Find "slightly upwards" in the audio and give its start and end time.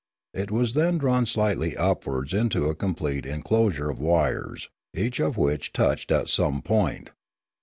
1.27-2.33